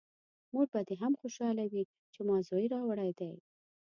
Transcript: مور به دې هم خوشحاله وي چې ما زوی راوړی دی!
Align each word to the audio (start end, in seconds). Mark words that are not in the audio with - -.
مور 0.53 0.67
به 0.73 0.81
دې 0.87 0.95
هم 1.01 1.13
خوشحاله 1.21 1.65
وي 1.71 1.83
چې 2.13 2.19
ما 2.27 2.37
زوی 2.47 2.65
راوړی 2.73 3.11
دی! 3.19 3.33